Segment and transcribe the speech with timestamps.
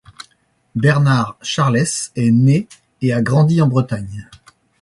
[0.73, 2.67] Bernard Charlès est né
[3.03, 4.27] et a grandi en Bretagne.